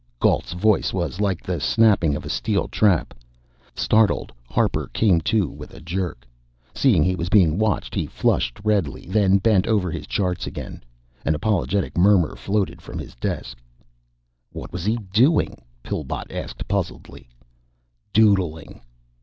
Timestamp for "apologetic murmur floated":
11.35-12.81